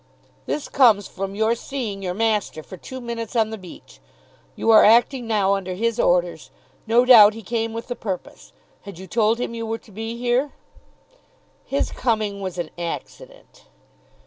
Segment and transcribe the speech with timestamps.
[0.47, 3.99] "This comes from your seeing your master for two minutes on the beach.
[4.55, 6.49] You are acting now under his orders.
[6.87, 8.51] No doubt he came with the purpose.
[8.81, 10.53] Had you told him you were to be here?"
[11.65, 13.65] "His coming was an accident."